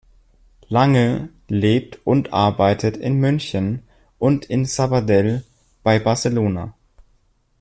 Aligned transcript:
Lange 0.67 1.29
lebt 1.47 1.99
und 2.07 2.33
arbeitet 2.33 2.97
in 2.97 3.19
München 3.19 3.83
und 4.17 4.45
in 4.45 4.65
Sabadell 4.65 5.43
bei 5.83 5.99
Barcelona. 5.99 6.73